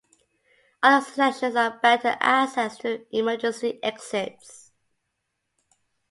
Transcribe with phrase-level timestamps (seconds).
[0.81, 4.71] Other suggestions are better access to emergency exits.